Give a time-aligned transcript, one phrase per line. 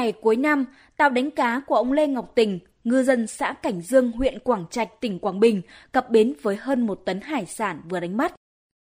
[0.00, 0.64] ngày cuối năm,
[0.96, 4.64] tàu đánh cá của ông Lê Ngọc Tình, ngư dân xã Cảnh Dương, huyện Quảng
[4.70, 8.34] Trạch, tỉnh Quảng Bình, cập bến với hơn một tấn hải sản vừa đánh bắt.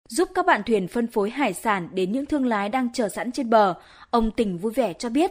[0.08, 3.32] Giúp các bạn thuyền phân phối hải sản đến những thương lái đang chờ sẵn
[3.32, 3.74] trên bờ,
[4.10, 5.30] ông Tình vui vẻ cho biết,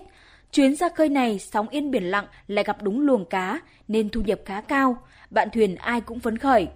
[0.51, 4.21] chuyến ra khơi này sóng yên biển lặng lại gặp đúng luồng cá nên thu
[4.21, 4.97] nhập khá cao,
[5.29, 6.67] bạn thuyền ai cũng phấn khởi.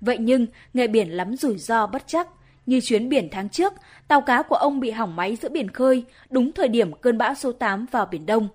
[0.00, 2.28] Vậy nhưng, nghề biển lắm rủi ro bất chắc.
[2.68, 3.72] Như chuyến biển tháng trước,
[4.08, 7.34] tàu cá của ông bị hỏng máy giữa biển khơi, đúng thời điểm cơn bão
[7.34, 8.48] số 8 vào Biển Đông.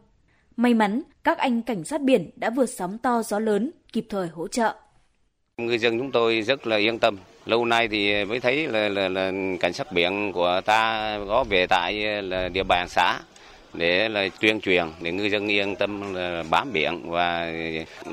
[0.57, 4.27] May mắn, các anh cảnh sát biển đã vượt sóng to gió lớn, kịp thời
[4.27, 4.75] hỗ trợ.
[5.57, 7.17] người dân chúng tôi rất là yên tâm.
[7.45, 11.67] Lâu nay thì mới thấy là, là, là cảnh sát biển của ta có về
[11.67, 13.19] tại là địa bàn xã
[13.73, 17.51] để là tuyên truyền để ngư dân yên tâm là bám biển và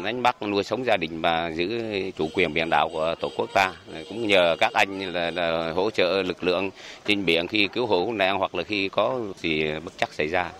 [0.04, 1.82] đánh bắt nuôi sống gia đình và giữ
[2.18, 3.72] chủ quyền biển đảo của tổ quốc ta
[4.08, 6.70] cũng nhờ các anh là, là hỗ trợ lực lượng
[7.06, 10.50] trên biển khi cứu hộ nạn hoặc là khi có gì bất chắc xảy ra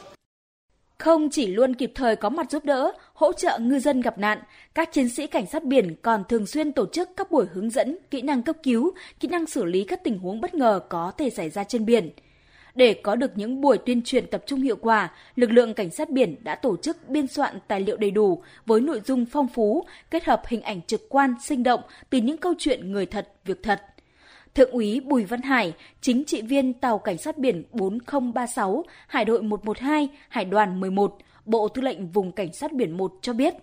[1.01, 4.39] không chỉ luôn kịp thời có mặt giúp đỡ, hỗ trợ ngư dân gặp nạn,
[4.75, 7.99] các chiến sĩ cảnh sát biển còn thường xuyên tổ chức các buổi hướng dẫn,
[8.11, 8.91] kỹ năng cấp cứu,
[9.21, 12.11] kỹ năng xử lý các tình huống bất ngờ có thể xảy ra trên biển.
[12.75, 16.11] Để có được những buổi tuyên truyền tập trung hiệu quả, lực lượng cảnh sát
[16.11, 19.85] biển đã tổ chức biên soạn tài liệu đầy đủ với nội dung phong phú,
[20.11, 23.63] kết hợp hình ảnh trực quan, sinh động từ những câu chuyện người thật, việc
[23.63, 23.81] thật.
[24.55, 29.43] Thượng úy Bùi Văn Hải, chính trị viên tàu cảnh sát biển 4036, Hải đội
[29.43, 33.55] 112, Hải đoàn 11, Bộ Tư lệnh Vùng Cảnh sát biển 1 cho biết.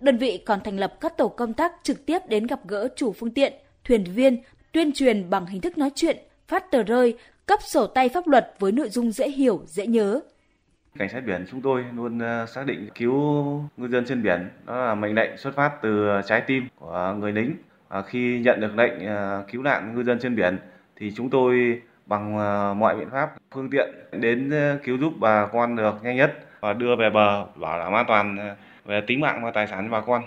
[0.00, 3.12] Đơn vị còn thành lập các tổ công tác trực tiếp đến gặp gỡ chủ
[3.12, 3.52] phương tiện,
[3.84, 6.16] thuyền viên, tuyên truyền bằng hình thức nói chuyện,
[6.48, 7.14] phát tờ rơi,
[7.48, 10.20] cấp sổ tay pháp luật với nội dung dễ hiểu, dễ nhớ.
[10.98, 13.14] Cảnh sát biển chúng tôi luôn ờ, xác định cứu
[13.76, 17.32] ngư dân trên biển đó là mệnh lệnh xuất phát từ trái tim của người
[17.32, 17.56] lính.
[18.06, 20.58] Khi nhận được lệnh ờ, cứu nạn ngư dân trên biển
[20.96, 24.52] thì chúng tôi bằng ờ, mọi biện pháp phương tiện đến
[24.84, 28.54] cứu giúp bà con được nhanh nhất và đưa về bờ bảo đảm an toàn
[28.84, 30.22] về tính mạng và tài sản cho bà con.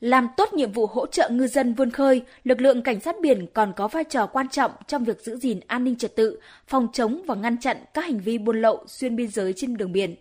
[0.00, 3.46] Làm tốt nhiệm vụ hỗ trợ ngư dân vươn khơi, lực lượng cảnh sát biển
[3.54, 6.88] còn có vai trò quan trọng trong việc giữ gìn an ninh trật tự, phòng
[6.92, 10.14] chống và ngăn chặn các hành vi buôn lậu xuyên biên giới trên đường biển,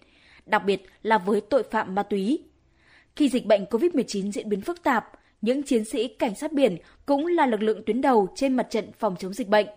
[0.46, 2.40] đặc biệt là với tội phạm ma túy.
[3.16, 7.28] Khi dịch bệnh COVID-19 diễn biến phức tạp, những chiến sĩ cảnh sát biển cũng
[7.28, 9.68] là lực lượng tuyến đầu trên mặt trận phòng chống dịch bệnh.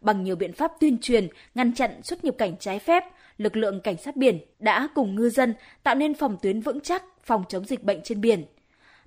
[0.00, 3.04] Bằng nhiều biện pháp tuyên truyền, ngăn chặn xuất nhập cảnh trái phép,
[3.38, 7.04] lực lượng cảnh sát biển đã cùng ngư dân tạo nên phòng tuyến vững chắc
[7.22, 8.44] phòng chống dịch bệnh trên biển–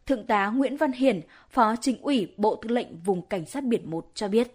[0.09, 3.91] Thượng tá Nguyễn Văn Hiển, Phó Chính ủy Bộ Tư lệnh Vùng Cảnh sát biển
[3.91, 4.47] 1 cho biết.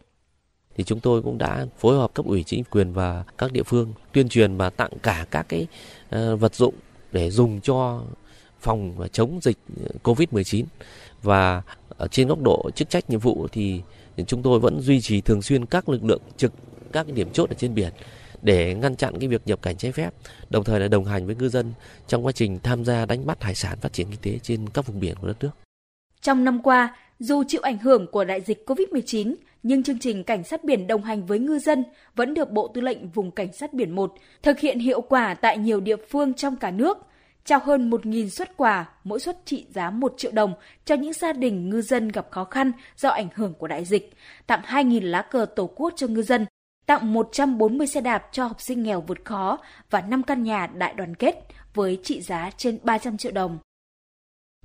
[0.76, 3.92] Thì chúng tôi cũng đã phối hợp cấp ủy chính quyền và các địa phương
[4.12, 5.66] tuyên truyền và tặng cả các cái
[6.10, 6.74] ờ, vật dụng
[7.12, 8.02] để dùng cho
[8.60, 10.64] phòng và chống dịch ờ, Covid-19
[11.22, 13.82] và ở trên góc độ chức trách nhiệm vụ thì
[14.26, 16.52] chúng tôi vẫn duy trì thường xuyên các lực lượng trực
[16.92, 17.92] các điểm chốt ở trên biển
[18.44, 20.14] để ngăn chặn cái việc nhập cảnh trái phép,
[20.50, 21.72] đồng thời là đồng hành với ngư dân
[22.06, 24.86] trong quá trình tham gia đánh bắt hải sản phát triển kinh tế trên các
[24.86, 25.50] vùng biển của đất nước.
[26.20, 30.44] Trong năm qua, dù chịu ảnh hưởng của đại dịch COVID-19, nhưng chương trình Cảnh
[30.44, 31.84] sát biển đồng hành với ngư dân
[32.16, 35.58] vẫn được Bộ Tư lệnh Vùng Cảnh sát biển 1 thực hiện hiệu quả tại
[35.58, 36.98] nhiều địa phương trong cả nước,
[37.44, 41.32] trao hơn 1.000 xuất quà, mỗi suất trị giá 1 triệu đồng cho những gia
[41.32, 44.12] đình ngư dân gặp khó khăn do ảnh hưởng của đại dịch,
[44.46, 46.46] tặng 2.000 lá cờ tổ quốc cho ngư dân,
[46.86, 49.58] tặng 140 xe đạp cho học sinh nghèo vượt khó
[49.90, 51.34] và 5 căn nhà đại đoàn kết
[51.74, 53.58] với trị giá trên 300 triệu đồng.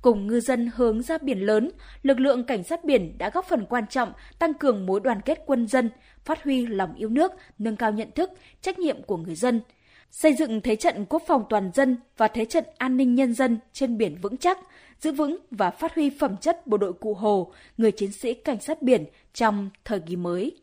[0.02, 1.70] Cùng ngư dân hướng ra biển lớn,
[2.02, 5.38] lực lượng cảnh sát biển đã góp phần quan trọng tăng cường mối đoàn kết
[5.46, 5.90] quân dân,
[6.24, 9.60] phát huy lòng yêu nước, nâng cao nhận thức, trách nhiệm của người dân,
[10.10, 13.58] xây dựng thế trận quốc phòng toàn dân và thế trận an ninh nhân dân
[13.72, 14.58] trên biển vững chắc,
[14.98, 18.60] giữ vững và phát huy phẩm chất bộ đội cụ Hồ, người chiến sĩ cảnh
[18.60, 20.56] sát biển trong thời kỳ mới.